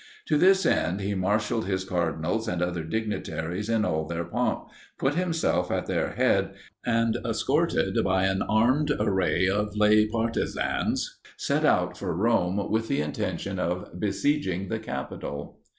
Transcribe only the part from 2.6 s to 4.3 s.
other dignitaries in all their